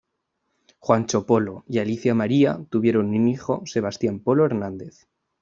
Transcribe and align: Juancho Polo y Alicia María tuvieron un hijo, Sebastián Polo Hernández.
Juancho 0.79 1.27
Polo 1.27 1.63
y 1.67 1.77
Alicia 1.77 2.15
María 2.15 2.59
tuvieron 2.71 3.09
un 3.13 3.27
hijo, 3.27 3.61
Sebastián 3.67 4.19
Polo 4.19 4.47
Hernández. 4.47 5.05